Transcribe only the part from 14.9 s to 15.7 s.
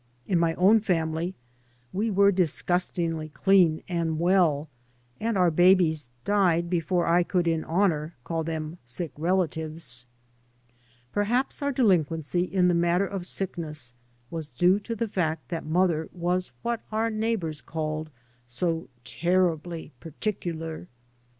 the fact that